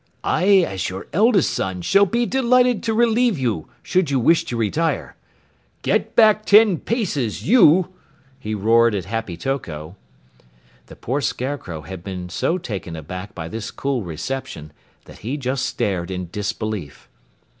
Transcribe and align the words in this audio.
"I, 0.23 0.65
as 0.67 0.89
your 0.89 1.05
eldest 1.13 1.51
son, 1.51 1.83
shall 1.83 2.07
be 2.07 2.25
delighted 2.25 2.81
to 2.81 2.93
relieve 2.95 3.37
you 3.37 3.67
should 3.83 4.09
you 4.09 4.19
wish 4.19 4.43
to 4.45 4.57
retire. 4.57 5.15
Get 5.83 6.15
back 6.15 6.43
ten 6.43 6.79
paces, 6.79 7.47
you!" 7.47 7.93
he 8.39 8.55
roared 8.55 8.95
at 8.95 9.05
Happy 9.05 9.37
Toko. 9.37 9.95
The 10.87 10.95
poor 10.95 11.21
Scarecrow 11.21 11.81
had 11.83 12.03
been 12.03 12.29
so 12.29 12.57
taken 12.57 12.95
aback 12.95 13.35
by 13.35 13.47
this 13.47 13.69
cool 13.69 14.01
reception 14.01 14.71
that 15.05 15.19
he 15.19 15.37
just 15.37 15.67
stared 15.67 16.09
in 16.09 16.29
disbelief. 16.31 17.07